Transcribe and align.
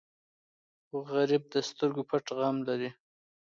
غریب 1.09 1.43
د 1.53 1.55
سترګو 1.69 2.01
پټ 2.09 2.25
غم 2.37 2.57
لري 2.67 2.89